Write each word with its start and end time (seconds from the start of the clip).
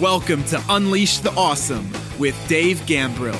Welcome 0.00 0.42
to 0.44 0.62
Unleash 0.70 1.18
the 1.18 1.30
Awesome 1.32 1.92
with 2.18 2.34
Dave 2.48 2.78
Gambrill. 2.86 3.38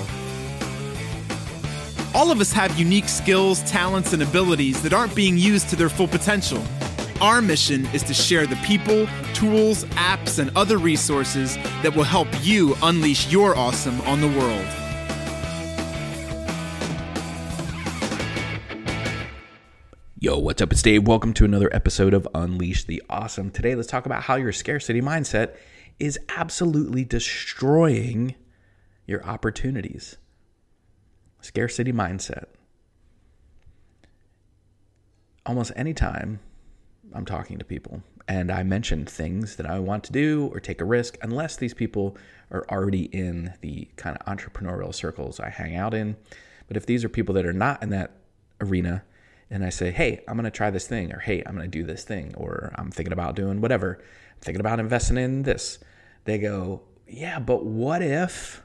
All 2.14 2.30
of 2.30 2.42
us 2.42 2.52
have 2.52 2.78
unique 2.78 3.08
skills, 3.08 3.62
talents, 3.62 4.12
and 4.12 4.22
abilities 4.22 4.82
that 4.82 4.92
aren't 4.92 5.14
being 5.14 5.38
used 5.38 5.70
to 5.70 5.76
their 5.76 5.88
full 5.88 6.06
potential. 6.06 6.62
Our 7.22 7.40
mission 7.40 7.86
is 7.94 8.02
to 8.02 8.12
share 8.12 8.46
the 8.46 8.56
people, 8.56 9.08
tools, 9.32 9.84
apps, 9.94 10.38
and 10.38 10.54
other 10.54 10.76
resources 10.76 11.56
that 11.82 11.96
will 11.96 12.04
help 12.04 12.28
you 12.42 12.76
unleash 12.82 13.32
your 13.32 13.56
awesome 13.56 13.98
on 14.02 14.20
the 14.20 14.28
world. 14.28 14.66
Yo, 20.18 20.38
what's 20.38 20.60
up? 20.60 20.70
It's 20.70 20.82
Dave. 20.82 21.08
Welcome 21.08 21.32
to 21.32 21.46
another 21.46 21.74
episode 21.74 22.12
of 22.12 22.28
Unleash 22.34 22.84
the 22.84 23.02
Awesome. 23.08 23.50
Today, 23.50 23.74
let's 23.74 23.88
talk 23.88 24.04
about 24.04 24.22
how 24.22 24.34
your 24.34 24.52
scarcity 24.52 25.00
mindset 25.00 25.56
is 26.02 26.18
absolutely 26.30 27.04
destroying 27.04 28.34
your 29.06 29.24
opportunities. 29.24 30.16
Scarcity 31.40 31.92
mindset. 31.92 32.46
Almost 35.46 35.70
any 35.76 35.94
time 35.94 36.40
I'm 37.14 37.24
talking 37.24 37.56
to 37.58 37.64
people 37.64 38.02
and 38.26 38.50
I 38.50 38.64
mention 38.64 39.06
things 39.06 39.54
that 39.54 39.66
I 39.66 39.78
want 39.78 40.02
to 40.04 40.12
do 40.12 40.50
or 40.52 40.58
take 40.58 40.80
a 40.80 40.84
risk, 40.84 41.18
unless 41.22 41.54
these 41.54 41.72
people 41.72 42.16
are 42.50 42.66
already 42.68 43.04
in 43.04 43.54
the 43.60 43.88
kind 43.94 44.16
of 44.16 44.26
entrepreneurial 44.26 44.92
circles 44.92 45.38
I 45.38 45.50
hang 45.50 45.76
out 45.76 45.94
in. 45.94 46.16
But 46.66 46.76
if 46.76 46.84
these 46.84 47.04
are 47.04 47.08
people 47.08 47.36
that 47.36 47.46
are 47.46 47.52
not 47.52 47.80
in 47.80 47.90
that 47.90 48.16
arena, 48.60 49.04
and 49.50 49.64
I 49.64 49.68
say, 49.68 49.92
hey, 49.92 50.24
I'm 50.26 50.34
going 50.34 50.44
to 50.44 50.50
try 50.50 50.70
this 50.70 50.88
thing, 50.88 51.12
or 51.12 51.20
hey, 51.20 51.44
I'm 51.46 51.54
going 51.54 51.70
to 51.70 51.78
do 51.78 51.84
this 51.84 52.02
thing, 52.02 52.34
or 52.36 52.72
I'm 52.76 52.90
thinking 52.90 53.12
about 53.12 53.36
doing 53.36 53.60
whatever, 53.60 53.98
I'm 54.00 54.40
thinking 54.40 54.60
about 54.60 54.80
investing 54.80 55.16
in 55.16 55.42
this, 55.42 55.78
they 56.24 56.38
go, 56.38 56.82
yeah, 57.06 57.38
but 57.38 57.64
what 57.64 58.02
if 58.02 58.62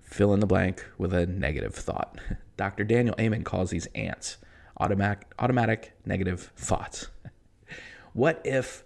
fill 0.00 0.34
in 0.34 0.40
the 0.40 0.46
blank 0.46 0.84
with 0.98 1.12
a 1.12 1.26
negative 1.26 1.74
thought? 1.74 2.18
Dr. 2.56 2.84
Daniel 2.84 3.14
Amen 3.18 3.44
calls 3.44 3.70
these 3.70 3.86
ants 3.94 4.36
automatic, 4.78 5.26
automatic 5.38 5.92
negative 6.04 6.52
thoughts. 6.56 7.08
what 8.12 8.40
if 8.44 8.84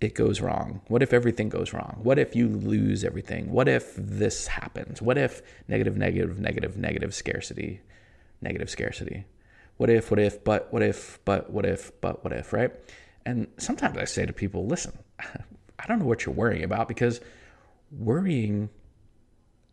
it 0.00 0.14
goes 0.14 0.40
wrong? 0.40 0.82
What 0.88 1.02
if 1.02 1.12
everything 1.12 1.48
goes 1.48 1.72
wrong? 1.72 2.00
What 2.02 2.18
if 2.18 2.36
you 2.36 2.48
lose 2.48 3.04
everything? 3.04 3.50
What 3.50 3.68
if 3.68 3.94
this 3.96 4.46
happens? 4.46 5.00
What 5.00 5.18
if 5.18 5.42
negative, 5.68 5.96
negative, 5.96 6.38
negative, 6.38 6.76
negative 6.76 7.14
scarcity, 7.14 7.80
negative 8.40 8.68
scarcity? 8.68 9.24
What 9.76 9.90
if, 9.90 10.10
what 10.10 10.20
if, 10.20 10.44
but 10.44 10.72
what 10.72 10.82
if, 10.82 11.18
but 11.24 11.50
what 11.50 11.64
if, 11.64 11.92
but 12.00 12.22
what 12.22 12.32
if, 12.32 12.52
right? 12.52 12.72
And 13.24 13.48
sometimes 13.56 13.96
I 13.96 14.04
say 14.04 14.26
to 14.26 14.32
people, 14.32 14.66
listen, 14.66 14.98
I 15.82 15.86
don't 15.86 15.98
know 15.98 16.06
what 16.06 16.24
you're 16.24 16.34
worrying 16.34 16.64
about 16.64 16.88
because 16.88 17.20
worrying 17.90 18.70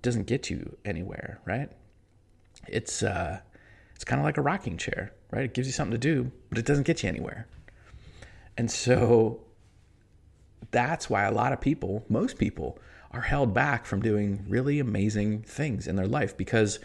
doesn't 0.01 0.25
get 0.27 0.49
you 0.49 0.77
anywhere, 0.83 1.39
right? 1.45 1.69
It's 2.67 3.03
uh 3.03 3.39
it's 3.95 4.05
kind 4.05 4.19
of 4.19 4.25
like 4.25 4.37
a 4.37 4.41
rocking 4.41 4.77
chair, 4.77 5.13
right? 5.31 5.43
It 5.43 5.53
gives 5.53 5.67
you 5.67 5.73
something 5.73 5.91
to 5.91 5.97
do, 5.97 6.31
but 6.49 6.57
it 6.57 6.65
doesn't 6.65 6.87
get 6.87 7.03
you 7.03 7.09
anywhere. 7.09 7.47
And 8.57 8.71
so 8.71 9.41
that's 10.71 11.09
why 11.09 11.23
a 11.23 11.31
lot 11.31 11.53
of 11.53 11.61
people, 11.61 12.05
most 12.09 12.37
people, 12.37 12.79
are 13.11 13.21
held 13.21 13.53
back 13.53 13.85
from 13.85 14.01
doing 14.01 14.45
really 14.47 14.79
amazing 14.79 15.41
things 15.41 15.87
in 15.87 15.95
their 15.95 16.07
life 16.07 16.37
because 16.37 16.79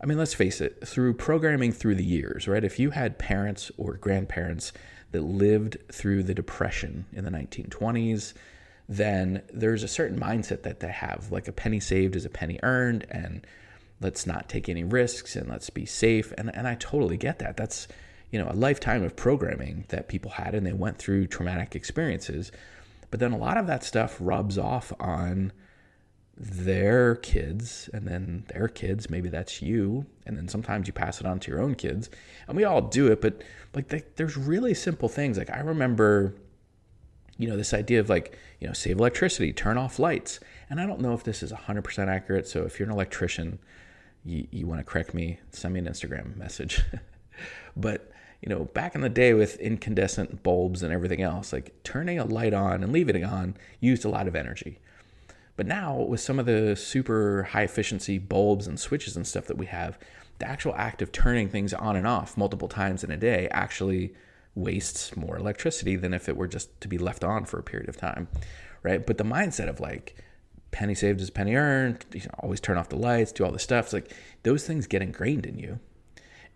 I 0.00 0.04
mean, 0.04 0.18
let's 0.18 0.34
face 0.34 0.60
it, 0.60 0.86
through 0.86 1.14
programming 1.14 1.72
through 1.72 1.94
the 1.94 2.04
years, 2.04 2.46
right? 2.46 2.62
If 2.62 2.78
you 2.78 2.90
had 2.90 3.18
parents 3.18 3.70
or 3.78 3.94
grandparents 3.94 4.72
that 5.16 5.22
lived 5.22 5.78
through 5.90 6.22
the 6.22 6.34
Depression 6.34 7.06
in 7.10 7.24
the 7.24 7.30
1920s, 7.30 8.34
then 8.86 9.42
there's 9.50 9.82
a 9.82 9.88
certain 9.88 10.20
mindset 10.20 10.62
that 10.62 10.80
they 10.80 10.90
have. 10.90 11.28
Like 11.32 11.48
a 11.48 11.52
penny 11.52 11.80
saved 11.80 12.14
is 12.14 12.26
a 12.26 12.30
penny 12.30 12.60
earned, 12.62 13.06
and 13.10 13.46
let's 13.98 14.26
not 14.26 14.50
take 14.50 14.68
any 14.68 14.84
risks 14.84 15.34
and 15.34 15.48
let's 15.48 15.70
be 15.70 15.86
safe. 15.86 16.34
And, 16.36 16.54
and 16.54 16.68
I 16.68 16.74
totally 16.74 17.16
get 17.16 17.38
that. 17.38 17.56
That's, 17.56 17.88
you 18.30 18.38
know, 18.38 18.50
a 18.50 18.52
lifetime 18.52 19.02
of 19.02 19.16
programming 19.16 19.86
that 19.88 20.08
people 20.08 20.32
had, 20.32 20.54
and 20.54 20.66
they 20.66 20.74
went 20.74 20.98
through 20.98 21.28
traumatic 21.28 21.74
experiences. 21.74 22.52
But 23.10 23.18
then 23.18 23.32
a 23.32 23.38
lot 23.38 23.56
of 23.56 23.66
that 23.68 23.84
stuff 23.84 24.18
rubs 24.20 24.58
off 24.58 24.92
on 25.00 25.50
their 26.36 27.16
kids 27.16 27.88
and 27.94 28.06
then 28.06 28.44
their 28.48 28.68
kids 28.68 29.08
maybe 29.08 29.28
that's 29.28 29.62
you 29.62 30.04
and 30.26 30.36
then 30.36 30.48
sometimes 30.48 30.86
you 30.86 30.92
pass 30.92 31.18
it 31.18 31.26
on 31.26 31.40
to 31.40 31.50
your 31.50 31.60
own 31.60 31.74
kids 31.74 32.10
and 32.46 32.56
we 32.56 32.64
all 32.64 32.82
do 32.82 33.10
it 33.10 33.22
but 33.22 33.42
like 33.74 33.88
the, 33.88 34.02
there's 34.16 34.36
really 34.36 34.74
simple 34.74 35.08
things. 35.08 35.38
Like 35.38 35.50
i 35.50 35.60
remember 35.60 36.34
you 37.38 37.48
know 37.48 37.56
this 37.56 37.72
idea 37.72 38.00
of 38.00 38.10
like 38.10 38.38
you 38.60 38.66
know 38.66 38.74
save 38.74 38.98
electricity 38.98 39.52
turn 39.52 39.78
off 39.78 39.98
lights 39.98 40.40
and 40.68 40.80
i 40.80 40.86
don't 40.86 41.00
know 41.00 41.14
if 41.14 41.24
this 41.24 41.42
is 41.42 41.52
100% 41.52 42.08
accurate 42.08 42.46
so 42.46 42.64
if 42.64 42.78
you're 42.78 42.88
an 42.88 42.94
electrician 42.94 43.58
you, 44.24 44.46
you 44.50 44.66
want 44.66 44.80
to 44.80 44.84
correct 44.84 45.14
me 45.14 45.38
send 45.52 45.72
me 45.74 45.80
an 45.80 45.86
instagram 45.86 46.36
message. 46.36 46.82
But 47.76 48.10
you 48.40 48.48
know 48.48 48.64
back 48.64 48.94
in 48.94 49.00
the 49.02 49.08
day 49.08 49.34
with 49.34 49.58
incandescent 49.60 50.42
bulbs 50.42 50.82
and 50.82 50.92
everything 50.92 51.20
else 51.20 51.52
like 51.52 51.74
turning 51.82 52.18
a 52.18 52.24
light 52.24 52.54
on 52.54 52.82
and 52.82 52.92
leaving 52.92 53.16
it 53.16 53.24
on 53.24 53.56
used 53.80 54.04
a 54.04 54.08
lot 54.08 54.26
of 54.28 54.34
energy 54.34 54.78
but 55.56 55.66
now, 55.66 55.96
with 55.96 56.20
some 56.20 56.38
of 56.38 56.46
the 56.46 56.76
super 56.76 57.44
high 57.44 57.62
efficiency 57.62 58.18
bulbs 58.18 58.66
and 58.66 58.78
switches 58.78 59.16
and 59.16 59.26
stuff 59.26 59.46
that 59.46 59.56
we 59.56 59.66
have, 59.66 59.98
the 60.38 60.48
actual 60.48 60.74
act 60.74 61.00
of 61.00 61.12
turning 61.12 61.48
things 61.48 61.72
on 61.72 61.96
and 61.96 62.06
off 62.06 62.36
multiple 62.36 62.68
times 62.68 63.02
in 63.02 63.10
a 63.10 63.16
day 63.16 63.48
actually 63.50 64.14
wastes 64.54 65.16
more 65.16 65.36
electricity 65.36 65.96
than 65.96 66.12
if 66.12 66.28
it 66.28 66.36
were 66.36 66.48
just 66.48 66.78
to 66.80 66.88
be 66.88 66.98
left 66.98 67.24
on 67.24 67.44
for 67.44 67.58
a 67.58 67.62
period 67.62 67.88
of 67.88 67.96
time, 67.96 68.28
right? 68.82 69.06
But 69.06 69.18
the 69.18 69.24
mindset 69.24 69.68
of 69.68 69.80
like, 69.80 70.16
penny 70.72 70.94
saved 70.94 71.20
is 71.22 71.30
penny 71.30 71.54
earned, 71.54 72.04
you 72.12 72.20
know, 72.20 72.34
always 72.40 72.60
turn 72.60 72.76
off 72.76 72.90
the 72.90 72.96
lights, 72.96 73.32
do 73.32 73.44
all 73.44 73.52
this 73.52 73.62
stuff, 73.62 73.86
it's 73.86 73.92
like 73.94 74.14
those 74.42 74.66
things 74.66 74.86
get 74.86 75.00
ingrained 75.00 75.46
in 75.46 75.58
you. 75.58 75.78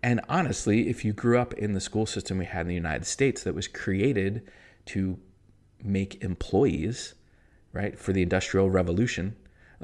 And 0.03 0.21
honestly, 0.29 0.89
if 0.89 1.05
you 1.05 1.13
grew 1.13 1.39
up 1.39 1.53
in 1.55 1.73
the 1.73 1.81
school 1.81 2.05
system 2.05 2.37
we 2.37 2.45
had 2.45 2.61
in 2.61 2.67
the 2.67 2.75
United 2.75 3.05
States 3.05 3.43
that 3.43 3.55
was 3.55 3.67
created 3.67 4.47
to 4.87 5.17
make 5.83 6.23
employees 6.23 7.15
right? 7.73 7.97
For 7.97 8.13
the 8.13 8.21
Industrial 8.21 8.69
Revolution, 8.69 9.35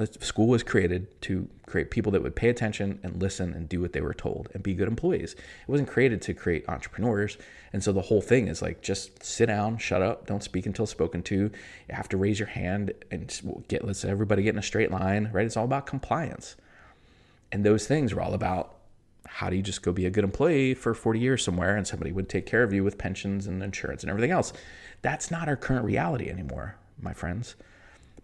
school 0.06 0.48
was 0.48 0.62
created 0.62 1.08
to 1.22 1.48
create 1.66 1.90
people 1.90 2.12
that 2.12 2.22
would 2.22 2.36
pay 2.36 2.50
attention 2.50 3.00
and 3.02 3.22
listen 3.22 3.53
and 3.53 3.68
do 3.68 3.81
what 3.81 3.94
they 3.94 4.02
were 4.02 4.14
told 4.14 4.50
and 4.53 4.62
be 4.62 4.75
good 4.75 4.88
employees. 4.88 5.34
It 5.34 5.68
wasn't 5.68 5.90
created 5.90 6.22
to 6.24 6.34
create 6.34 6.70
entrepreneurs. 6.70 7.38
And 7.74 7.84
so 7.84 7.92
the 7.92 8.02
whole 8.02 8.22
thing 8.22 8.47
is 8.47 8.62
like 8.62 8.81
just 8.81 9.24
sit 9.24 9.47
down, 9.47 9.78
shut 9.80 10.02
up, 10.02 10.28
don't 10.28 10.44
speak 10.44 10.66
until 10.68 10.86
spoken 10.86 11.24
to. 11.24 11.36
You 11.36 11.52
have 11.90 12.09
to 12.09 12.18
raise 12.18 12.40
your 12.40 12.47
hand 12.47 12.94
and 13.09 13.66
get 13.68 13.84
let's 13.84 14.06
everybody 14.06 14.44
get 14.44 14.53
in 14.53 14.59
a 14.59 14.64
straight 14.64 14.92
line, 14.92 15.30
right? 15.34 15.46
It's 15.46 15.58
all 15.58 15.66
about 15.66 15.88
compliance. 15.88 16.56
And 17.52 17.66
those 17.66 17.88
things 17.88 18.14
were 18.14 18.22
all 18.22 18.34
about 18.34 18.76
how 19.26 19.50
do 19.50 19.56
you 19.56 19.64
just 19.64 19.81
go 19.81 19.92
be 19.92 20.06
a 20.06 20.12
good 20.12 20.24
employee 20.24 20.74
for 20.74 20.94
40 20.94 21.20
years 21.20 21.44
somewhere 21.44 21.76
and 21.76 21.88
somebody 21.88 22.12
would 22.12 22.30
take 22.30 22.46
care 22.46 22.64
of 22.64 22.72
you 22.72 22.84
with 22.84 22.97
pensions 22.97 23.47
and 23.47 23.64
insurance 23.64 24.03
and 24.03 24.09
everything 24.09 24.31
else. 24.31 24.53
That's 25.02 25.31
not 25.31 25.47
our 25.47 25.56
current 25.56 25.86
reality 25.86 26.30
anymore, 26.30 26.76
my 27.02 27.14
friends. 27.14 27.56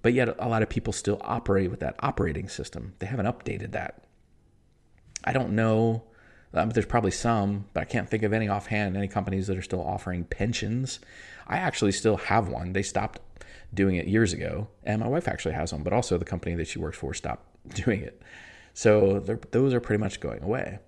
But 0.04 0.14
yet, 0.14 0.36
a 0.38 0.50
lot 0.50 0.62
of 0.62 0.70
people 0.70 0.94
still 0.94 1.20
operate 1.22 1.72
with 1.72 1.80
that 1.80 1.96
operating 2.00 2.50
system. 2.50 2.94
They 3.00 3.08
haven't 3.08 3.26
updated 3.26 3.72
that. 3.72 4.04
I 5.24 5.32
don't 5.32 5.54
know. 5.54 6.04
Um, 6.54 6.70
there's 6.70 6.86
probably 6.86 7.12
some, 7.12 7.66
but 7.74 7.82
I 7.82 7.86
can't 7.86 8.10
think 8.10 8.22
of 8.22 8.34
any 8.34 8.50
offhand, 8.50 8.98
any 8.98 9.08
companies 9.08 9.48
that 9.48 9.58
are 9.58 9.62
still 9.62 9.82
offering 9.82 10.26
pensions. 10.26 11.00
I 11.48 11.58
actually 11.58 11.94
still 11.94 12.18
have 12.18 12.50
one. 12.50 12.74
They 12.74 12.84
stopped 12.84 13.22
doing 13.74 13.96
it 13.96 14.06
years 14.06 14.34
ago, 14.34 14.68
and 14.84 15.02
my 15.02 15.08
wife 15.08 15.28
actually 15.28 15.56
has 15.56 15.72
one, 15.72 15.84
but 15.84 15.94
also 15.94 16.18
the 16.18 16.26
company 16.26 16.54
that 16.56 16.68
she 16.68 16.80
works 16.80 16.98
for 16.98 17.14
stopped 17.14 17.48
doing 17.74 18.02
it. 18.02 18.22
So 18.74 19.20
those 19.52 19.74
are 19.74 19.80
pretty 19.80 20.02
much 20.02 20.20
going 20.20 20.44
away, 20.44 20.80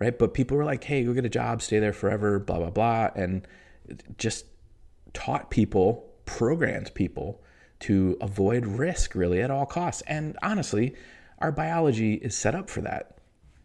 right? 0.00 0.18
But 0.18 0.34
people 0.34 0.56
were 0.56 0.64
like, 0.64 0.82
hey, 0.82 1.04
go 1.04 1.12
get 1.12 1.24
a 1.24 1.30
job, 1.30 1.62
stay 1.62 1.78
there 1.78 1.92
forever, 1.92 2.40
blah, 2.40 2.58
blah, 2.58 2.70
blah. 2.70 3.10
And 3.14 3.46
just 4.18 4.46
taught 5.12 5.50
people, 5.50 6.10
programmed 6.24 6.92
people 6.94 7.42
to 7.80 8.16
avoid 8.20 8.66
risk 8.66 9.14
really 9.14 9.40
at 9.40 9.50
all 9.50 9.66
costs. 9.66 10.02
And 10.06 10.36
honestly, 10.42 10.94
our 11.38 11.52
biology 11.52 12.14
is 12.14 12.36
set 12.36 12.54
up 12.54 12.70
for 12.70 12.80
that. 12.80 13.18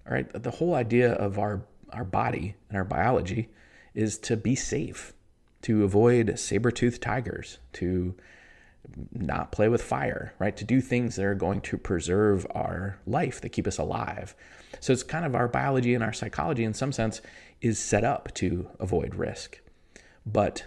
All 0.06 0.14
right. 0.14 0.32
The 0.32 0.52
whole 0.52 0.74
idea 0.74 1.14
of 1.14 1.40
our, 1.40 1.64
our 1.94 2.04
body 2.04 2.56
and 2.70 2.78
our 2.78 2.84
biology 2.84 3.50
is 3.94 4.18
to 4.20 4.36
be 4.36 4.56
safe, 4.56 5.14
to 5.62 5.84
avoid 5.84 6.38
saber-toothed 6.40 7.02
tigers, 7.02 7.60
to 7.74 8.16
not 9.14 9.52
play 9.52 9.70
with 9.70 9.82
fire, 9.82 10.34
right? 10.40 10.58
To 10.58 10.66
do 10.66 10.82
things 10.82 11.16
that 11.16 11.26
are 11.26 11.36
going 11.36 11.62
to 11.62 11.78
preserve 11.78 12.48
our 12.52 13.00
life, 13.06 13.40
that 13.42 13.50
keep 13.50 13.68
us 13.68 13.78
alive. 13.78 14.36
So 14.80 14.92
it's 14.92 15.04
kind 15.04 15.24
of 15.24 15.36
our 15.36 15.48
biology 15.48 15.94
and 15.94 16.04
our 16.04 16.14
psychology, 16.14 16.64
in 16.64 16.74
some 16.74 16.92
sense, 16.92 17.22
is 17.62 17.78
set 17.80 18.04
up 18.04 18.34
to 18.36 18.68
avoid 18.80 19.16
risk. 19.16 19.62
But 20.26 20.66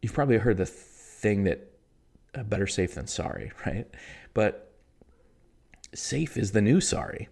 you've 0.00 0.14
probably 0.14 0.38
heard 0.38 0.58
the 0.58 0.66
thing 0.66 1.44
that 1.44 1.72
Uh, 2.34 2.42
better 2.42 2.66
safe 2.66 2.94
than 2.94 3.06
sorry, 3.06 3.52
right? 3.66 3.86
But 4.32 4.72
safe 5.94 6.36
is 6.36 6.52
the 6.52 6.62
new 6.62 6.80
sorry. 6.80 7.28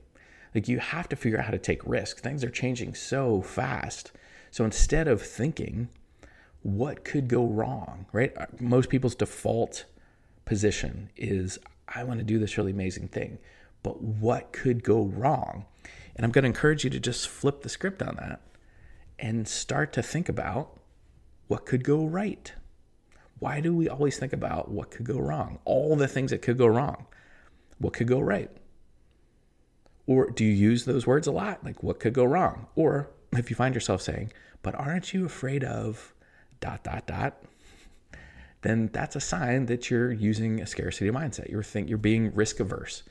Like 0.55 0.69
you 0.69 0.79
have 0.79 1.09
to 1.09 1.17
figure 1.17 1.39
out 1.39 1.47
how 1.47 1.51
to 1.51 1.59
take 1.59 1.87
risk. 1.87 2.21
Things 2.21 2.45
are 2.45 2.51
changing 2.51 2.95
so 2.95 3.41
fast. 3.43 4.13
So 4.51 4.65
instead 4.65 5.09
of 5.09 5.23
thinking, 5.23 5.89
what 6.63 7.05
could 7.05 7.27
go 7.29 7.45
wrong, 7.45 8.07
right? 8.13 8.33
Uh, 8.37 8.47
most 8.61 8.89
people's 8.89 9.15
default 9.15 9.87
position 10.45 11.11
is 11.17 11.59
I 11.89 12.05
want 12.05 12.21
to 12.21 12.25
do 12.25 12.39
this 12.39 12.57
really 12.57 12.73
amazing 12.73 13.09
thing, 13.09 13.39
but 13.83 14.03
what 14.03 14.53
could 14.53 14.85
go 14.85 15.03
wrong? 15.03 15.65
And 16.15 16.25
I'm 16.25 16.31
going 16.31 16.43
to 16.43 16.49
encourage 16.49 16.85
you 16.85 16.91
to 16.91 17.01
just 17.01 17.29
flip 17.29 17.63
the 17.63 17.69
script 17.69 18.03
on 18.03 18.17
that 18.17 18.41
and 19.19 19.49
start 19.49 19.93
to 19.95 20.03
think 20.03 20.29
about 20.29 20.79
what 21.49 21.67
could 21.67 21.85
go 21.85 22.05
right. 22.05 22.53
Why 23.43 23.61
do 23.61 23.75
we 23.75 23.89
always 23.89 24.19
think 24.19 24.33
about 24.33 24.71
what 24.71 24.93
could 24.93 25.05
go 25.05 25.19
wrong? 25.19 25.59
All 25.65 25.97
the 25.97 26.07
things 26.07 26.31
that 26.31 26.43
could 26.43 26.57
go 26.57 26.69
wrong. 26.69 27.07
What 27.79 27.93
could 27.93 28.07
go 28.07 28.21
right? 28.21 28.49
Or 30.07 30.31
do 30.31 30.45
you 30.45 30.53
use 30.53 30.85
those 30.85 31.09
words 31.09 31.27
a 31.27 31.33
lot? 31.33 31.65
Like, 31.65 31.83
what 31.83 31.99
could 31.99 32.13
go 32.13 32.23
wrong? 32.23 32.69
Or 32.77 33.11
if 33.33 33.51
you 33.51 33.57
find 33.57 33.75
yourself 33.75 34.01
saying, 34.01 34.33
but 34.63 34.77
aren't 34.77 35.13
you 35.13 35.27
afraid 35.27 35.65
of 35.65 36.15
dot, 36.61 36.85
dot, 36.85 37.09
dot? 37.09 37.43
Then 38.61 38.91
that's 38.93 39.17
a 39.17 39.21
sign 39.21 39.67
that 39.67 39.91
you're 39.91 40.13
using 40.13 40.61
a 40.61 40.67
scarcity 40.67 41.11
mindset. 41.11 41.51
You're 41.51 41.65
think 41.65 41.89
you're 41.89 41.99
being 41.99 42.33
risk 42.37 42.61
averse. 42.61 43.03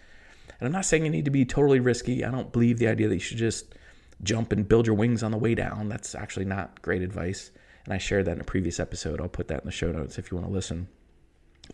And 0.62 0.66
I'm 0.66 0.72
not 0.72 0.86
saying 0.86 1.04
you 1.04 1.12
need 1.12 1.26
to 1.26 1.32
be 1.32 1.44
totally 1.44 1.82
risky. 1.82 2.24
I 2.24 2.32
don't 2.32 2.54
believe 2.54 2.80
the 2.80 2.88
idea 2.88 3.10
that 3.10 3.16
you 3.16 3.20
should 3.20 3.38
just 3.38 3.76
jump 4.24 4.54
and 4.54 4.66
build 4.66 4.88
your 4.88 4.96
wings 4.96 5.24
on 5.24 5.32
the 5.32 5.38
way 5.38 5.56
down. 5.56 5.90
That's 5.90 6.16
actually 6.16 6.46
not 6.46 6.82
great 6.82 7.02
advice. 7.02 7.52
And 7.86 7.94
I 7.94 7.98
shared 7.98 8.26
that 8.26 8.34
in 8.34 8.42
a 8.42 8.46
previous 8.46 8.80
episode. 8.80 9.20
I'll 9.20 9.28
put 9.28 9.48
that 9.48 9.62
in 9.62 9.66
the 9.66 9.72
show 9.72 9.92
notes 9.92 10.18
if 10.18 10.32
you 10.32 10.38
want 10.38 10.48
to 10.48 10.54
listen. 10.54 10.88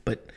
But 0.06 0.32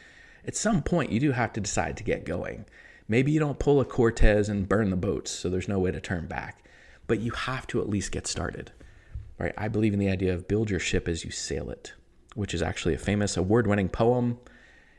at 0.47 0.57
some 0.57 0.83
point, 0.83 1.13
you 1.13 1.21
do 1.21 1.33
have 1.33 1.53
to 1.53 1.61
decide 1.61 1.97
to 1.99 2.05
get 2.05 2.25
going. 2.25 2.65
Maybe 3.09 3.33
you 3.33 3.41
don't 3.41 3.59
pull 3.59 3.81
a 3.81 3.85
Cortez 3.85 4.49
and 4.49 4.69
burn 4.69 4.91
the 4.91 4.97
boats, 4.97 5.31
so 5.31 5.49
there's 5.49 5.69
no 5.69 5.79
way 5.79 5.91
to 5.91 6.01
turn 6.01 6.27
back, 6.27 6.65
but 7.07 7.21
you 7.21 7.33
have 7.33 7.67
to 7.69 7.81
at 7.81 7.89
least 7.89 8.13
get 8.13 8.27
started. 8.27 8.73
Right? 9.39 9.53
I 9.59 9.69
believe 9.69 9.93
in 9.93 9.99
the 9.99 10.11
idea 10.11 10.33
of 10.33 10.49
build 10.49 10.71
your 10.71 10.81
ship 10.81 11.09
as 11.09 11.25
you 11.25 11.31
sail 11.31 11.71
it, 11.71 11.93
which 12.35 12.55
is 12.55 12.63
actually 12.63 12.95
a 12.95 12.99
famous 12.99 13.37
award-winning 13.37 13.89
poem, 13.89 14.39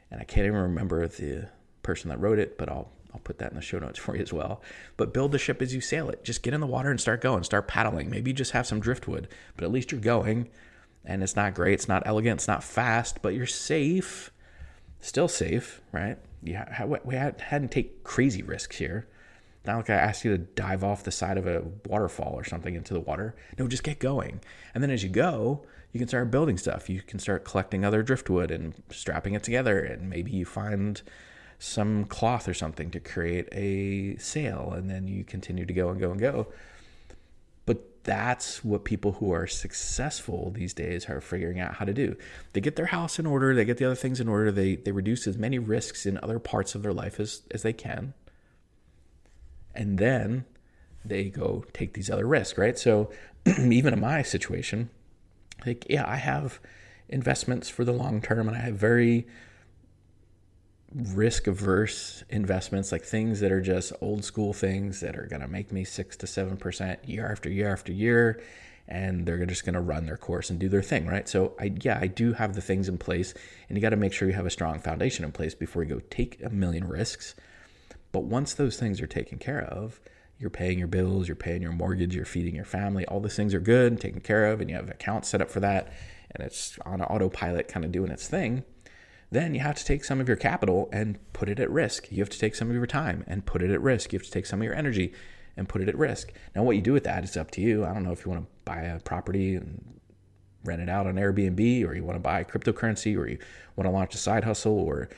and 0.10 0.20
I 0.20 0.26
can't 0.26 0.46
even 0.46 0.60
remember 0.60 1.08
the 1.08 1.50
person 1.84 2.10
that 2.10 2.20
wrote 2.20 2.40
it, 2.40 2.58
but 2.58 2.70
I'll 2.70 2.92
I'll 3.14 3.20
put 3.20 3.40
that 3.40 3.52
in 3.52 3.56
the 3.56 3.62
show 3.62 3.80
notes 3.80 4.00
for 4.00 4.16
you 4.16 4.22
as 4.22 4.34
well. 4.34 4.62
But 4.98 5.14
build 5.14 5.32
the 5.32 5.40
ship 5.40 5.62
as 5.62 5.74
you 5.74 5.82
sail 5.82 6.10
it. 6.10 6.24
Just 6.24 6.44
get 6.44 6.54
in 6.54 6.62
the 6.62 6.68
water 6.68 6.90
and 6.90 7.00
start 7.00 7.22
going, 7.22 7.44
start 7.44 7.68
paddling. 7.68 8.10
Maybe 8.10 8.32
you 8.32 8.36
just 8.36 8.52
have 8.52 8.68
some 8.68 8.80
driftwood, 8.80 9.28
but 9.56 9.64
at 9.66 9.72
least 9.72 9.92
you're 9.92 10.02
going. 10.02 10.50
And 11.04 11.24
it's 11.24 11.36
not 11.36 11.56
great, 11.56 11.74
it's 11.74 11.88
not 11.88 12.04
elegant, 12.06 12.40
it's 12.40 12.48
not 12.48 12.64
fast, 12.64 13.22
but 13.22 13.34
you're 13.34 13.48
safe. 13.48 14.32
Still 15.00 15.28
safe, 15.28 15.82
right? 15.92 16.18
yeah, 16.44 16.86
we 17.04 17.16
hadn't 17.16 17.72
take 17.72 18.04
crazy 18.04 18.42
risks 18.42 18.78
here. 18.78 19.08
Not 19.66 19.78
like 19.78 19.90
I 19.92 19.96
asked 19.96 20.26
you 20.26 20.32
to 20.32 20.40
dive 20.40 20.84
off 20.84 21.04
the 21.04 21.12
side 21.12 21.38
of 21.38 21.46
a 21.46 21.64
waterfall 21.86 22.34
or 22.34 22.44
something 22.44 22.74
into 22.74 22.96
the 22.96 23.00
water. 23.00 23.36
No, 23.60 23.68
just 23.68 23.84
get 23.84 24.00
going. 24.00 24.42
And 24.74 24.82
then 24.82 24.90
as 24.90 25.04
you 25.04 25.10
go, 25.10 25.66
you 25.92 26.00
can 26.00 26.08
start 26.08 26.32
building 26.32 26.58
stuff. 26.58 26.90
You 26.90 27.02
can 27.02 27.20
start 27.20 27.46
collecting 27.46 27.86
other 27.86 28.02
driftwood 28.02 28.50
and 28.50 28.74
strapping 28.90 29.36
it 29.36 29.44
together. 29.44 29.80
And 29.80 30.10
maybe 30.10 30.32
you 30.32 30.46
find 30.46 31.00
some 31.62 32.06
cloth 32.06 32.48
or 32.48 32.56
something 32.56 32.90
to 32.90 33.00
create 33.00 33.48
a 33.52 34.18
sail. 34.18 34.74
And 34.76 34.90
then 34.90 35.08
you 35.08 35.24
continue 35.24 35.64
to 35.64 35.74
go 35.74 35.90
and 35.90 36.00
go 36.00 36.10
and 36.10 36.20
go 36.20 36.48
But 37.68 38.04
that's 38.04 38.66
what 38.66 38.84
people 38.84 39.12
who 39.14 39.32
are 39.32 39.46
successful 39.46 40.50
these 40.50 40.74
days 40.74 41.08
are 41.08 41.22
figuring 41.22 41.60
out 41.60 41.76
how 41.76 41.86
to 41.86 41.94
do. 41.94 42.18
They 42.54 42.62
get 42.62 42.78
their 42.78 42.88
house 42.88 43.20
in 43.20 43.28
order, 43.28 43.54
they 43.54 43.64
get 43.64 43.78
the 43.78 43.86
other 43.86 43.96
things 43.96 44.20
in 44.20 44.28
order, 44.28 44.52
they 44.52 44.76
they 44.76 44.92
reduce 44.92 45.28
as 45.28 45.38
many 45.38 45.60
risks 45.60 46.08
in 46.08 46.20
other 46.24 46.40
parts 46.40 46.74
of 46.74 46.82
their 46.82 46.94
life 46.94 47.20
as, 47.20 47.44
as 47.52 47.62
they 47.62 47.74
can. 47.74 48.16
And 49.76 50.00
then 50.00 50.46
they 51.06 51.26
go 51.30 51.64
take 51.74 51.94
these 51.94 52.10
other 52.10 52.26
risks, 52.26 52.58
right? 52.58 52.78
So 52.78 53.12
even 53.46 53.94
in 53.94 54.00
my 54.00 54.24
situation, 54.24 54.90
like 55.64 55.86
yeah, 55.88 56.10
I 56.10 56.16
have 56.16 56.60
investments 57.08 57.70
for 57.70 57.86
the 57.86 57.92
long 57.94 58.20
term 58.20 58.48
and 58.48 58.58
I 58.58 58.62
have 58.62 58.76
very 58.78 59.28
risk 60.94 61.48
averse 61.48 62.24
investments, 62.30 62.92
like 62.92 63.04
things 63.04 63.40
that 63.40 63.52
are 63.52 63.62
just 63.62 63.94
old 64.02 64.26
school 64.26 64.54
things 64.54 65.00
that 65.00 65.18
are 65.18 65.26
going 65.26 65.42
to 65.42 65.48
make 65.48 65.72
me 65.72 65.84
six 65.84 66.18
to 66.18 66.28
seven 66.28 66.58
percent 66.58 67.08
year 67.08 67.30
after 67.32 67.50
year 67.50 67.72
after 67.72 67.92
year, 67.92 68.42
and 68.88 69.26
they're 69.26 69.46
just 69.46 69.64
going 69.64 69.74
to 69.74 69.82
run 69.82 70.06
their 70.06 70.18
course 70.18 70.50
and 70.50 70.60
do 70.60 70.68
their 70.68 70.82
thing, 70.82 71.06
right? 71.08 71.28
So 71.30 71.54
I 71.60 71.74
yeah, 71.82 71.98
I 72.02 72.08
do 72.08 72.34
have 72.34 72.56
the 72.56 72.62
things 72.62 72.90
in 72.90 72.98
place, 72.98 73.34
and 73.70 73.78
you 73.78 73.82
got 73.82 73.90
to 73.90 73.96
make 73.96 74.14
sure 74.14 74.28
you 74.28 74.34
have 74.34 74.46
a 74.46 74.52
strong 74.52 74.80
foundation 74.80 75.24
in 75.24 75.32
place 75.32 75.56
before 75.56 75.84
you 75.84 75.96
go 75.96 76.02
take 76.10 76.44
a 76.44 76.50
million 76.50 76.88
risks. 76.88 77.36
But 78.12 78.24
once 78.24 78.54
those 78.54 78.78
things 78.78 79.00
are 79.00 79.08
taken 79.08 79.38
care 79.38 79.62
of, 79.62 80.02
you're 80.38 80.50
paying 80.50 80.78
your 80.78 80.90
bills, 80.90 81.28
you're 81.28 81.36
paying 81.36 81.62
your 81.62 81.72
mortgage, 81.72 82.14
you're 82.14 82.26
feeding 82.26 82.56
your 82.56 82.66
family, 82.66 83.06
all 83.06 83.22
those 83.22 83.38
things 83.38 83.54
are 83.54 83.62
good, 83.62 83.94
and 83.94 84.02
taken 84.02 84.20
care 84.20 84.48
of, 84.52 84.60
and 84.60 84.70
you 84.70 84.76
have 84.76 84.90
accounts 84.90 85.30
set 85.30 85.42
up 85.42 85.50
for 85.50 85.62
that, 85.62 85.94
and 86.32 86.46
it's 86.46 86.78
on 86.86 87.02
autopilot, 87.02 87.70
kind 87.70 87.86
of 87.86 87.94
doing 87.94 88.12
its 88.12 88.28
thing 88.28 88.66
then 89.32 89.56
you 89.56 89.62
have 89.62 89.76
to 89.76 89.86
take 89.86 90.04
some 90.04 90.20
of 90.20 90.28
your 90.28 90.38
capital 90.38 90.90
and 90.92 91.18
put 91.32 91.48
it 91.48 91.60
at 91.60 91.72
risk. 91.72 92.12
You 92.12 92.20
have 92.20 92.30
to 92.30 92.40
take 92.40 92.54
some 92.54 92.70
of 92.70 92.76
your 92.76 92.86
time 92.86 93.24
and 93.28 93.46
put 93.46 93.62
it 93.62 93.72
at 93.72 93.82
risk. 93.82 94.12
You 94.12 94.20
have 94.20 94.26
to 94.26 94.32
take 94.32 94.46
some 94.46 94.60
of 94.60 94.66
your 94.66 94.76
energy 94.76 95.14
and 95.56 95.70
put 95.70 95.82
it 95.82 95.88
at 95.88 95.98
risk. 95.98 96.34
Now, 96.54 96.64
what 96.64 96.76
you 96.76 96.82
do 96.82 96.94
with 96.94 97.06
that 97.06 97.24
is 97.24 97.38
up 97.38 97.50
to 97.52 97.62
you. 97.62 97.86
I 97.86 97.94
don't 97.94 98.04
know 98.04 98.12
if 98.12 98.26
you 98.26 98.32
want 98.32 98.44
to 98.44 98.52
buy 98.66 98.82
a 98.82 99.00
property 99.00 99.56
and 99.56 100.00
rent 100.66 100.82
it 100.82 100.90
out 100.90 101.08
on 101.08 101.16
Airbnb, 101.16 101.88
or 101.88 101.96
you 101.96 102.04
want 102.04 102.18
to 102.18 102.22
buy 102.22 102.44
cryptocurrency, 102.44 103.18
or 103.18 103.28
you 103.28 103.38
want 103.76 103.88
to 103.88 103.92
launch 103.92 104.14
a 104.14 104.18
side 104.18 104.44
hustle, 104.44 104.78
or 104.78 105.10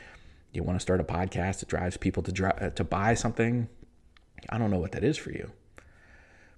you 0.51 0.61
want 0.63 0.77
to 0.77 0.81
start 0.81 1.01
a 1.01 1.03
podcast 1.03 1.59
that 1.59 1.69
drives 1.69 1.97
people 1.97 2.21
to 2.23 2.63
uh, 2.63 2.69
to 2.69 2.83
buy 2.83 3.15
something. 3.15 3.67
I 4.49 4.57
don't 4.59 4.69
know 4.69 4.79
what 4.79 4.91
that 4.91 5.03
is 5.03 5.17
for 5.17 5.31
you. 5.31 5.51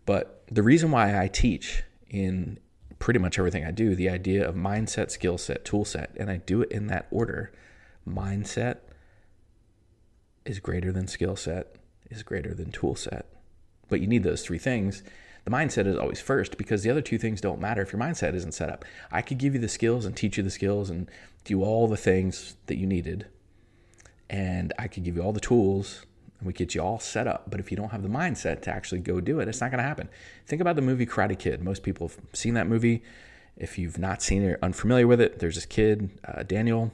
But 0.06 0.44
the 0.52 0.62
reason 0.62 0.92
why 0.92 1.19
I 1.22 1.28
teach 1.28 1.84
in 2.10 2.60
pretty 3.00 3.19
much 3.19 3.38
everything 3.38 3.65
I 3.65 3.71
do 3.71 3.95
the 3.95 4.09
idea 4.09 4.47
of 4.47 4.56
mindset, 4.56 5.12
skill 5.12 5.38
set, 5.38 5.65
tool 5.65 5.86
set, 5.86 6.12
and 6.18 6.30
I 6.30 6.38
do 6.38 6.62
it 6.62 6.71
in 6.71 6.88
that 6.88 7.07
order. 7.12 7.51
Mindset 8.07 8.77
is 10.45 10.59
greater 10.59 10.92
than 10.92 11.07
skill 11.07 11.36
set, 11.36 11.75
is 12.09 12.24
greater 12.24 12.53
than 12.53 12.71
tool 12.71 12.95
set. 12.95 13.25
But 13.89 14.01
you 14.01 14.07
need 14.07 14.24
those 14.24 14.44
three 14.44 14.57
things. 14.57 15.03
The 15.44 15.51
mindset 15.51 15.86
is 15.86 15.97
always 15.97 16.19
first 16.19 16.57
because 16.57 16.83
the 16.83 16.89
other 16.89 17.01
two 17.01 17.18
things 17.18 17.42
don't 17.42 17.62
matter 17.62 17.81
if 17.81 17.94
your 17.94 18.01
mindset 18.01 18.33
isn't 18.33 18.53
set 18.53 18.69
up. 18.69 18.83
I 19.12 19.21
could 19.21 19.38
give 19.38 19.53
you 19.53 19.59
the 19.59 19.69
skills 19.69 20.06
and 20.06 20.15
teach 20.15 20.38
you 20.38 20.44
the 20.44 20.50
skills 20.50 20.89
and 20.89 21.09
do 21.44 21.63
all 21.63 21.88
the 21.88 21.97
things 21.97 22.56
that 22.65 22.77
you 22.77 22.88
needed. 22.88 23.27
And 24.30 24.74
I 24.80 24.88
could 24.88 25.03
give 25.03 25.15
you 25.15 25.21
all 25.21 25.33
the 25.33 25.39
tools 25.39 26.06
we 26.45 26.53
get 26.53 26.75
you 26.75 26.81
all 26.81 27.00
set 27.00 27.27
up. 27.27 27.50
But 27.50 27.59
if 27.59 27.71
you 27.71 27.77
don't 27.77 27.89
have 27.89 28.03
the 28.03 28.09
mindset 28.09 28.62
to 28.63 28.71
actually 28.71 29.01
go 29.01 29.19
do 29.19 29.39
it, 29.39 29.47
it's 29.47 29.62
not 29.62 29.71
going 29.71 29.80
to 29.80 29.88
happen. 29.88 30.09
Think 30.45 30.62
about 30.62 30.75
the 30.75 30.81
movie 30.81 31.06
Karate 31.06 31.38
Kid. 31.38 31.63
Most 31.63 31.83
people 31.83 32.07
have 32.07 32.18
seen 32.33 32.53
that 32.53 32.68
movie. 32.68 33.03
If 33.57 33.77
you've 33.77 33.97
not 33.97 34.21
seen 34.21 34.44
it 34.44 34.51
or 34.51 34.59
unfamiliar 34.62 35.07
with 35.07 35.21
it, 35.21 35.39
there's 35.39 35.56
this 35.56 35.65
kid, 35.65 36.09
uh, 36.27 36.44
Daniel, 36.44 36.92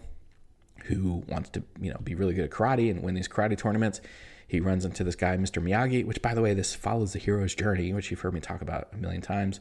who 0.86 1.24
wants 1.28 1.50
to 1.50 1.64
you 1.80 1.92
know 1.92 2.00
be 2.04 2.16
really 2.16 2.34
good 2.34 2.46
at 2.46 2.52
karate 2.52 2.90
and 2.90 3.02
win 3.02 3.16
these 3.16 3.28
karate 3.28 3.58
tournaments. 3.58 4.02
He 4.48 4.60
runs 4.60 4.84
into 4.86 5.04
this 5.04 5.16
guy, 5.16 5.38
Mr. 5.38 5.64
Miyagi, 5.64 6.06
which 6.06 6.22
by 6.22 6.34
the 6.34 6.42
way, 6.42 6.54
this 6.54 6.76
follows 6.76 7.14
the 7.14 7.20
hero's 7.20 7.56
journey, 7.56 7.94
which 7.94 8.12
you've 8.12 8.20
heard 8.20 8.34
me 8.34 8.42
talk 8.42 8.62
about 8.62 8.90
a 8.94 8.98
million 8.98 9.22
times. 9.22 9.60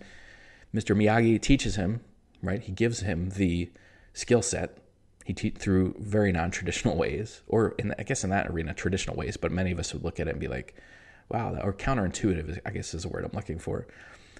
Mr. 0.75 0.97
Miyagi 0.97 1.40
teaches 1.40 1.76
him, 1.76 2.00
right? 2.42 2.61
He 2.61 2.73
gives 2.73 3.00
him 3.00 3.30
the 3.30 3.70
skill 4.12 4.42
set 4.42 4.78
he 5.30 5.34
te- 5.34 5.50
through 5.50 5.94
very 5.99 6.32
non-traditional 6.32 6.96
ways, 6.96 7.42
or 7.46 7.76
in 7.78 7.94
I 7.99 8.02
guess 8.02 8.25
in 8.25 8.30
that 8.30 8.49
arena, 8.49 8.75
traditional 8.75 9.16
ways. 9.16 9.37
But 9.37 9.52
many 9.52 9.70
of 9.70 9.78
us 9.78 9.92
would 9.92 10.02
look 10.02 10.18
at 10.18 10.26
it 10.26 10.32
and 10.32 10.40
be 10.40 10.49
like, 10.49 10.75
"Wow," 11.28 11.56
or 11.62 11.72
counterintuitive. 11.72 12.58
I 12.66 12.70
guess 12.70 12.94
is 12.94 13.04
the 13.04 13.08
word 13.08 13.25
I'm 13.25 13.30
looking 13.32 13.60
for. 13.60 13.87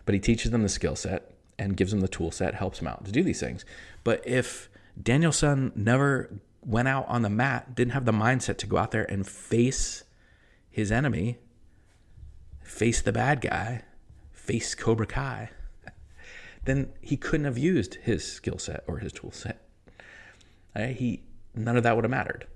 But 0.05 0.15
he 0.15 0.21
teaches 0.21 0.51
them 0.51 0.65
the 0.65 0.69
skill 0.69 0.97
set 0.97 1.33
and 1.59 1.77
gives 1.77 1.93
them 1.93 2.01
the 2.01 2.09
tool 2.09 2.33
set, 2.33 2.55
helps 2.55 2.79
them 2.79 2.89
out 2.89 3.05
to 3.05 3.13
do 3.13 3.23
these 3.23 3.39
things. 3.39 3.65
But 4.03 4.27
if 4.27 4.69
Daniel-san 5.01 5.73
never 5.77 6.31
went 6.63 6.89
out 6.89 7.07
on 7.07 7.23
the 7.23 7.31
mat, 7.31 7.75
didn't 7.77 7.93
have 7.93 8.07
the 8.07 8.13
mindset 8.13 8.57
to 8.59 8.67
go 8.67 8.79
out 8.79 8.91
there 8.91 9.09
and 9.09 9.27
face 9.27 10.03
his 10.71 10.91
enemy, 10.91 11.39
face 12.63 13.01
the 13.01 13.13
bad 13.13 13.43
guy, 13.43 13.85
face 14.33 14.75
Cobra 14.75 15.07
Kai, 15.07 15.51
then 16.65 16.93
he 17.01 17.17
couldn't 17.17 17.47
have 17.47 17.59
used 17.59 17.97
his 17.97 18.25
skill 18.25 18.59
set 18.59 18.83
or 18.89 18.99
his 18.99 19.13
tool 19.13 19.31
set? 19.31 19.70
Eh, 20.75 20.93
he 20.93 21.23
none 21.55 21.77
of 21.77 21.83
that 21.83 21.97
would 21.97 22.05
have 22.05 22.11
mattered. 22.11 22.47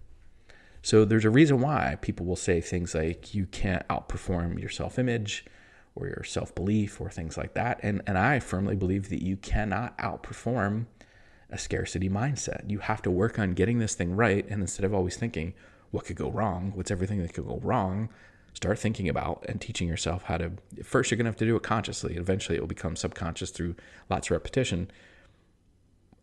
So 0.82 1.04
there's 1.04 1.24
a 1.24 1.30
reason 1.30 1.60
why 1.60 1.96
people 2.02 2.26
will 2.26 2.36
say 2.36 2.60
things 2.60 2.94
like 2.94 3.34
you 3.34 3.46
can't 3.46 3.86
outperform 3.88 4.60
your 4.60 4.68
self-image 4.68 5.46
or 5.94 6.08
your 6.08 6.24
self-belief 6.24 7.00
or 7.00 7.10
things 7.10 7.36
like 7.36 7.54
that. 7.54 7.80
And 7.82 8.02
and 8.06 8.18
I 8.18 8.38
firmly 8.40 8.76
believe 8.76 9.08
that 9.08 9.22
you 9.22 9.36
cannot 9.36 9.96
outperform 9.98 10.86
a 11.50 11.58
scarcity 11.58 12.08
mindset. 12.08 12.68
You 12.68 12.80
have 12.80 13.02
to 13.02 13.10
work 13.10 13.38
on 13.38 13.52
getting 13.52 13.78
this 13.78 13.94
thing 13.94 14.14
right 14.14 14.46
and 14.48 14.60
instead 14.60 14.84
of 14.84 14.94
always 14.94 15.16
thinking 15.16 15.54
what 15.90 16.04
could 16.04 16.16
go 16.16 16.30
wrong, 16.30 16.72
what's 16.74 16.90
everything 16.90 17.22
that 17.22 17.32
could 17.32 17.46
go 17.46 17.60
wrong, 17.62 18.08
start 18.54 18.78
thinking 18.78 19.08
about 19.08 19.44
and 19.48 19.60
teaching 19.60 19.88
yourself 19.88 20.24
how 20.24 20.36
to 20.36 20.52
first 20.82 21.10
you're 21.10 21.16
going 21.16 21.24
to 21.24 21.30
have 21.30 21.36
to 21.36 21.46
do 21.46 21.56
it 21.56 21.62
consciously. 21.62 22.16
Eventually 22.16 22.56
it 22.56 22.60
will 22.60 22.68
become 22.68 22.96
subconscious 22.96 23.50
through 23.50 23.74
lots 24.10 24.28
of 24.28 24.32
repetition 24.32 24.90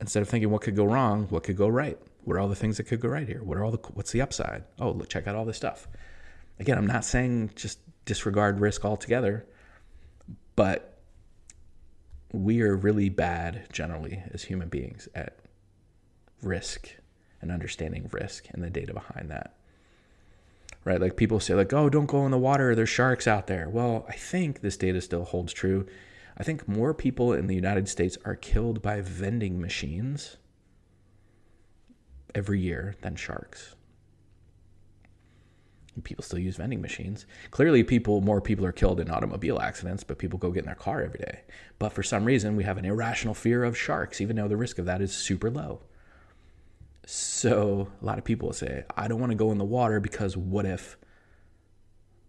instead 0.02 0.22
of 0.22 0.28
thinking 0.28 0.50
what 0.50 0.62
could 0.62 0.76
go 0.76 0.86
wrong, 0.86 1.28
what 1.30 1.44
could 1.44 1.56
go 1.56 1.68
right? 1.68 1.98
What 2.24 2.36
are 2.36 2.40
all 2.40 2.50
the 2.50 2.56
things 2.56 2.78
that 2.78 2.84
could 2.84 3.00
go 3.00 3.08
right 3.08 3.28
here? 3.28 3.42
What 3.44 3.58
are 3.58 3.64
all 3.64 3.72
the 3.72 3.80
what's 3.94 4.12
the 4.12 4.22
upside? 4.22 4.64
Oh, 4.80 4.92
look, 4.92 5.08
check 5.08 5.28
out 5.28 5.36
all 5.36 5.46
this 5.46 5.58
stuff. 5.58 5.88
Again, 6.60 6.78
I'm 6.78 6.88
not 6.88 7.06
saying 7.06 7.52
just 7.56 7.80
disregard 8.06 8.60
risk 8.60 8.84
altogether, 8.84 9.48
but 10.56 11.00
we 12.34 12.62
are 12.62 12.76
really 12.76 13.10
bad 13.10 13.68
generally 13.72 14.24
as 14.32 14.44
human 14.44 14.70
beings 14.70 15.08
at 15.16 15.38
risk 16.42 16.90
and 17.42 17.52
understanding 17.52 18.10
risk 18.12 18.48
and 18.52 18.64
the 18.64 18.70
data 18.70 18.94
behind 18.94 19.30
that. 19.32 19.56
Right? 20.84 21.00
Like 21.00 21.16
people 21.16 21.40
say, 21.40 21.54
like, 21.54 21.74
oh, 21.74 21.90
don't 21.90 22.08
go 22.08 22.26
in 22.26 22.32
the 22.32 22.38
water, 22.38 22.74
there's 22.74 22.90
sharks 22.90 23.28
out 23.28 23.48
there. 23.48 23.70
Well, 23.70 24.06
I 24.10 24.14
think 24.14 24.62
this 24.62 24.78
data 24.78 25.02
still 25.02 25.26
holds 25.26 25.54
true. 25.54 25.86
I 26.38 26.44
think 26.44 26.68
more 26.68 26.94
people 26.94 27.34
in 27.34 27.48
the 27.48 27.56
United 27.56 27.88
States 27.88 28.18
are 28.26 28.36
killed 28.36 28.82
by 28.82 29.02
vending 29.02 29.60
machines 29.60 30.38
every 32.34 32.60
year 32.60 32.96
than 33.02 33.16
sharks. 33.16 33.76
People 36.04 36.24
still 36.24 36.40
use 36.40 36.56
vending 36.56 36.82
machines. 36.82 37.26
Clearly, 37.52 37.84
people 37.84 38.22
more 38.22 38.40
people 38.40 38.66
are 38.66 38.72
killed 38.72 39.02
in 39.02 39.12
automobile 39.12 39.60
accidents, 39.60 40.06
but 40.06 40.18
people 40.18 40.40
go 40.40 40.50
get 40.50 40.62
in 40.62 40.68
their 40.68 40.76
car 40.76 41.02
every 41.04 41.20
day. 41.20 41.42
But 41.80 41.92
for 41.92 42.02
some 42.02 42.24
reason, 42.24 42.56
we 42.56 42.64
have 42.64 42.78
an 42.78 42.86
irrational 42.86 43.34
fear 43.34 43.66
of 43.66 43.78
sharks, 43.78 44.22
even 44.22 44.38
though 44.38 44.48
the 44.48 44.56
risk 44.56 44.80
of 44.80 44.86
that 44.86 45.02
is 45.02 45.14
super 45.14 45.52
low. 45.52 45.82
So 47.06 47.90
a 48.02 48.06
lot 48.06 48.18
of 48.18 48.24
people 48.24 48.54
say, 48.54 48.86
I 48.96 49.10
don't 49.10 49.20
want 49.20 49.32
to 49.32 49.38
go 49.38 49.52
in 49.52 49.58
the 49.58 49.66
water 49.66 50.00
because 50.00 50.38
what 50.38 50.66
if 50.66 50.98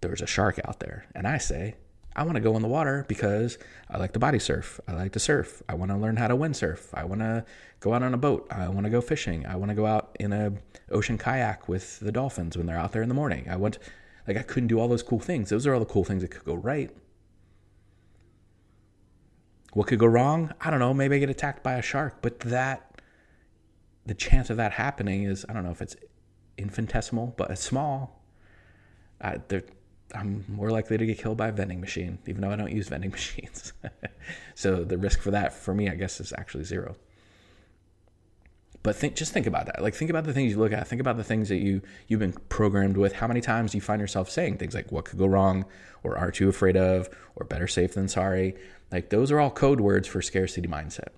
there's 0.00 0.22
a 0.22 0.26
shark 0.26 0.58
out 0.64 0.80
there? 0.80 1.06
And 1.14 1.28
I 1.28 1.38
say, 1.38 1.76
I 2.14 2.24
want 2.24 2.34
to 2.34 2.40
go 2.40 2.54
in 2.56 2.62
the 2.62 2.68
water 2.68 3.04
because 3.08 3.58
I 3.90 3.98
like 3.98 4.12
to 4.12 4.18
body 4.18 4.38
surf. 4.38 4.80
I 4.86 4.92
like 4.92 5.12
to 5.12 5.18
surf. 5.18 5.62
I 5.68 5.74
want 5.74 5.90
to 5.90 5.96
learn 5.96 6.16
how 6.16 6.28
to 6.28 6.36
windsurf. 6.36 6.88
I 6.92 7.04
want 7.04 7.20
to 7.20 7.44
go 7.80 7.94
out 7.94 8.02
on 8.02 8.12
a 8.12 8.18
boat. 8.18 8.46
I 8.50 8.68
want 8.68 8.84
to 8.84 8.90
go 8.90 9.00
fishing. 9.00 9.46
I 9.46 9.56
want 9.56 9.70
to 9.70 9.74
go 9.74 9.86
out 9.86 10.16
in 10.20 10.32
a 10.32 10.52
ocean 10.90 11.16
kayak 11.16 11.68
with 11.68 12.00
the 12.00 12.12
dolphins 12.12 12.56
when 12.56 12.66
they're 12.66 12.78
out 12.78 12.92
there 12.92 13.02
in 13.02 13.08
the 13.08 13.14
morning. 13.14 13.48
I 13.48 13.56
want 13.56 13.78
like 14.28 14.36
I 14.36 14.42
couldn't 14.42 14.68
do 14.68 14.78
all 14.78 14.88
those 14.88 15.02
cool 15.02 15.20
things. 15.20 15.50
Those 15.50 15.66
are 15.66 15.74
all 15.74 15.80
the 15.80 15.86
cool 15.86 16.04
things 16.04 16.22
that 16.22 16.30
could 16.30 16.44
go 16.44 16.54
right. 16.54 16.90
What 19.72 19.86
could 19.86 19.98
go 19.98 20.06
wrong? 20.06 20.52
I 20.60 20.70
don't 20.70 20.80
know. 20.80 20.92
Maybe 20.92 21.16
I 21.16 21.18
get 21.18 21.30
attacked 21.30 21.62
by 21.62 21.74
a 21.74 21.82
shark, 21.82 22.20
but 22.20 22.40
that 22.40 23.00
the 24.04 24.14
chance 24.14 24.50
of 24.50 24.58
that 24.58 24.72
happening 24.72 25.24
is 25.24 25.46
I 25.48 25.54
don't 25.54 25.64
know 25.64 25.70
if 25.70 25.80
it's 25.80 25.96
infinitesimal, 26.58 27.34
but 27.38 27.50
it's 27.50 27.62
small. 27.62 28.22
Uh, 29.20 29.38
there 29.48 29.62
I'm 30.14 30.44
more 30.48 30.70
likely 30.70 30.98
to 30.98 31.06
get 31.06 31.18
killed 31.18 31.36
by 31.36 31.48
a 31.48 31.52
vending 31.52 31.80
machine, 31.80 32.18
even 32.26 32.40
though 32.40 32.50
I 32.50 32.56
don't 32.56 32.72
use 32.72 32.88
vending 32.88 33.10
machines. 33.12 33.72
so 34.54 34.84
the 34.84 34.98
risk 34.98 35.20
for 35.20 35.30
that, 35.30 35.52
for 35.52 35.74
me, 35.74 35.88
I 35.88 35.94
guess, 35.94 36.20
is 36.20 36.32
actually 36.36 36.64
zero. 36.64 36.96
But 38.82 38.96
think, 38.96 39.14
just 39.14 39.32
think 39.32 39.46
about 39.46 39.66
that. 39.66 39.80
Like, 39.80 39.94
think 39.94 40.10
about 40.10 40.24
the 40.24 40.32
things 40.32 40.52
you 40.52 40.58
look 40.58 40.72
at. 40.72 40.88
Think 40.88 41.00
about 41.00 41.16
the 41.16 41.24
things 41.24 41.48
that 41.50 41.58
you 41.58 41.82
you've 42.08 42.20
been 42.20 42.32
programmed 42.32 42.96
with. 42.96 43.12
How 43.12 43.28
many 43.28 43.40
times 43.40 43.74
you 43.74 43.80
find 43.80 44.00
yourself 44.00 44.28
saying 44.28 44.58
things 44.58 44.74
like 44.74 44.90
"What 44.90 45.04
could 45.04 45.18
go 45.18 45.26
wrong?" 45.26 45.66
or 46.02 46.18
"Aren't 46.18 46.40
you 46.40 46.48
afraid 46.48 46.76
of?" 46.76 47.08
or 47.36 47.46
"Better 47.46 47.68
safe 47.68 47.94
than 47.94 48.08
sorry?" 48.08 48.56
Like, 48.90 49.10
those 49.10 49.30
are 49.30 49.38
all 49.38 49.50
code 49.50 49.80
words 49.80 50.08
for 50.08 50.20
scarcity 50.20 50.66
mindset. 50.66 51.08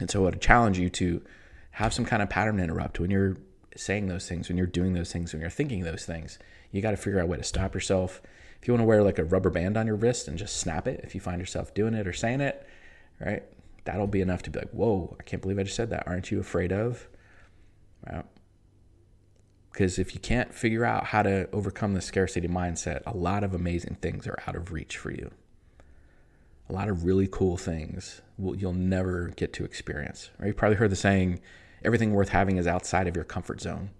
And 0.00 0.10
so, 0.10 0.22
I 0.22 0.30
would 0.30 0.40
challenge 0.40 0.78
you 0.78 0.90
to 0.90 1.22
have 1.70 1.94
some 1.94 2.04
kind 2.04 2.20
of 2.20 2.28
pattern 2.28 2.58
interrupt 2.58 2.98
when 2.98 3.10
you're 3.12 3.36
saying 3.76 4.08
those 4.08 4.28
things, 4.28 4.48
when 4.48 4.58
you're 4.58 4.66
doing 4.66 4.94
those 4.94 5.12
things, 5.12 5.32
when 5.32 5.42
you're 5.42 5.50
thinking 5.50 5.84
those 5.84 6.04
things 6.04 6.38
you 6.76 6.82
got 6.82 6.92
to 6.92 6.96
figure 6.96 7.18
out 7.18 7.24
a 7.24 7.26
way 7.26 7.38
to 7.38 7.42
stop 7.42 7.74
yourself. 7.74 8.22
If 8.60 8.68
you 8.68 8.74
want 8.74 8.82
to 8.82 8.86
wear 8.86 9.02
like 9.02 9.18
a 9.18 9.24
rubber 9.24 9.50
band 9.50 9.76
on 9.76 9.86
your 9.86 9.96
wrist 9.96 10.28
and 10.28 10.38
just 10.38 10.58
snap 10.58 10.86
it, 10.86 11.00
if 11.02 11.14
you 11.14 11.20
find 11.20 11.40
yourself 11.40 11.74
doing 11.74 11.94
it 11.94 12.06
or 12.06 12.12
saying 12.12 12.40
it, 12.40 12.66
right, 13.20 13.42
that'll 13.84 14.06
be 14.06 14.20
enough 14.20 14.42
to 14.42 14.50
be 14.50 14.58
like, 14.58 14.70
whoa, 14.70 15.16
I 15.18 15.22
can't 15.22 15.42
believe 15.42 15.58
I 15.58 15.62
just 15.62 15.76
said 15.76 15.90
that. 15.90 16.06
Aren't 16.06 16.30
you 16.30 16.40
afraid 16.40 16.72
of? 16.72 17.08
Right. 18.06 18.24
Because 19.72 19.98
if 19.98 20.14
you 20.14 20.20
can't 20.20 20.54
figure 20.54 20.84
out 20.84 21.04
how 21.04 21.22
to 21.22 21.48
overcome 21.52 21.92
the 21.92 22.00
scarcity 22.00 22.48
mindset, 22.48 23.02
a 23.06 23.14
lot 23.14 23.44
of 23.44 23.54
amazing 23.54 23.96
things 24.00 24.26
are 24.26 24.38
out 24.46 24.56
of 24.56 24.72
reach 24.72 24.96
for 24.96 25.10
you. 25.10 25.30
A 26.68 26.72
lot 26.72 26.88
of 26.88 27.04
really 27.04 27.28
cool 27.30 27.56
things 27.56 28.22
will, 28.38 28.56
you'll 28.56 28.72
never 28.72 29.28
get 29.36 29.52
to 29.52 29.64
experience. 29.64 30.30
Right? 30.38 30.46
You've 30.46 30.56
probably 30.56 30.78
heard 30.78 30.90
the 30.90 30.96
saying, 30.96 31.40
everything 31.84 32.12
worth 32.12 32.30
having 32.30 32.56
is 32.56 32.66
outside 32.66 33.06
of 33.06 33.14
your 33.14 33.24
comfort 33.24 33.60
zone. 33.60 33.90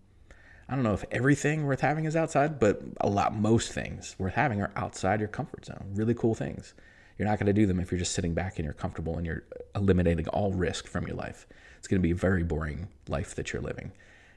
I 0.69 0.75
don't 0.75 0.85
know 0.85 0.95
if 0.95 1.05
everything 1.13 1.65
worth 1.65 1.81
having 1.81 2.07
is 2.07 2.17
outside, 2.17 2.59
but 2.59 2.83
a 3.01 3.09
lot, 3.09 3.37
most 3.37 3.73
things 3.73 4.17
worth 4.19 4.35
having 4.35 4.61
are 4.61 4.73
outside 4.75 5.21
your 5.21 5.29
comfort 5.29 5.65
zone. 5.65 5.93
Really 5.95 6.15
cool 6.15 6.35
things. 6.35 6.75
You're 7.17 7.29
not 7.29 7.39
going 7.39 7.47
to 7.47 7.53
do 7.53 7.67
them 7.67 7.79
if 7.81 7.91
you're 7.91 8.01
just 8.01 8.13
sitting 8.13 8.35
back 8.35 8.59
and 8.59 8.65
you're 8.65 8.75
comfortable 8.75 9.17
and 9.17 9.25
you're 9.25 9.45
eliminating 9.75 10.29
all 10.29 10.53
risk 10.53 10.87
from 10.87 11.07
your 11.07 11.17
life. 11.17 11.47
It's 11.79 11.89
going 11.89 12.01
to 12.01 12.07
be 12.07 12.11
a 12.11 12.17
very 12.17 12.43
boring 12.43 12.89
life 13.09 13.35
that 13.37 13.53
you're 13.53 13.63
living, 13.63 13.93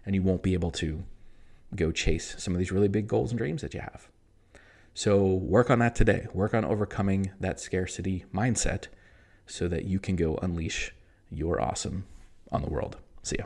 and 0.05 0.13
you 0.13 0.21
won't 0.21 0.43
be 0.43 0.53
able 0.53 0.71
to 0.71 1.03
go 1.75 1.91
chase 1.91 2.36
some 2.38 2.53
of 2.53 2.59
these 2.59 2.71
really 2.71 2.88
big 2.88 3.07
goals 3.07 3.31
and 3.31 3.38
dreams 3.38 3.62
that 3.63 3.74
you 3.74 3.79
have. 3.79 4.07
So, 4.93 5.25
work 5.25 5.69
on 5.69 5.79
that 5.79 5.95
today. 5.95 6.27
Work 6.33 6.53
on 6.53 6.65
overcoming 6.65 7.31
that 7.39 7.59
scarcity 7.59 8.25
mindset 8.33 8.88
so 9.48 9.67
that 9.67 9.86
you 9.86 10.00
can 10.00 10.15
go 10.15 10.38
unleash 10.41 10.93
your 11.31 11.62
awesome 11.62 12.05
on 12.51 12.62
the 12.62 12.69
world. 12.69 12.98
See 13.24 13.38
ya. 13.39 13.45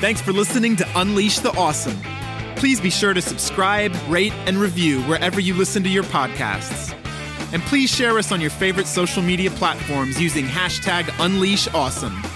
Thanks 0.00 0.22
for 0.22 0.32
listening 0.32 0.76
to 0.76 0.88
Unleash 0.98 1.40
the 1.40 1.54
Awesome. 1.58 1.94
Please 2.56 2.80
be 2.80 2.88
sure 2.88 3.12
to 3.12 3.20
subscribe, 3.20 3.94
rate, 4.08 4.32
and 4.46 4.56
review 4.56 5.02
wherever 5.02 5.40
you 5.40 5.52
listen 5.52 5.82
to 5.82 5.90
your 5.90 6.04
podcasts. 6.04 6.94
And 7.52 7.62
please 7.64 7.94
share 7.94 8.16
us 8.16 8.32
on 8.32 8.40
your 8.40 8.48
favorite 8.48 8.86
social 8.86 9.22
media 9.22 9.50
platforms 9.50 10.18
using 10.18 10.46
hashtag 10.46 11.02
UnleashAwesome. 11.18 12.29